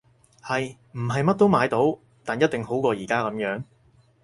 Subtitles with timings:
[0.41, 0.77] 係！
[0.93, 3.63] 唔係乜都買到，但一定好過而家噉樣